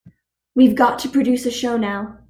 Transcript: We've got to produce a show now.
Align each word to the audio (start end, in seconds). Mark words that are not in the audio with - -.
We've 0.55 0.73
got 0.73 0.97
to 0.99 1.09
produce 1.09 1.45
a 1.45 1.51
show 1.51 1.77
now. 1.77 2.17